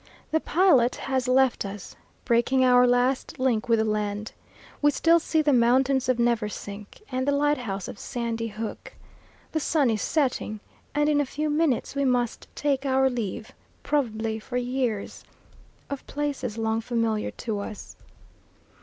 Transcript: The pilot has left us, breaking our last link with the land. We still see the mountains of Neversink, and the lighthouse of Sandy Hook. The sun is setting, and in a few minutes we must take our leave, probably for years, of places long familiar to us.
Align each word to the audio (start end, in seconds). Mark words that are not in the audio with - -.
The 0.31 0.39
pilot 0.39 0.95
has 0.95 1.27
left 1.27 1.63
us, 1.63 1.95
breaking 2.25 2.65
our 2.65 2.87
last 2.87 3.37
link 3.37 3.69
with 3.69 3.77
the 3.77 3.85
land. 3.85 4.31
We 4.81 4.89
still 4.89 5.19
see 5.19 5.43
the 5.43 5.53
mountains 5.53 6.09
of 6.09 6.17
Neversink, 6.17 7.03
and 7.11 7.27
the 7.27 7.31
lighthouse 7.31 7.87
of 7.87 7.99
Sandy 7.99 8.47
Hook. 8.47 8.95
The 9.51 9.59
sun 9.59 9.91
is 9.91 10.01
setting, 10.01 10.59
and 10.95 11.07
in 11.07 11.21
a 11.21 11.23
few 11.27 11.51
minutes 11.51 11.93
we 11.93 12.03
must 12.03 12.47
take 12.55 12.83
our 12.83 13.11
leave, 13.11 13.51
probably 13.83 14.39
for 14.39 14.57
years, 14.57 15.23
of 15.87 16.07
places 16.07 16.57
long 16.57 16.81
familiar 16.81 17.29
to 17.45 17.59
us. 17.59 17.95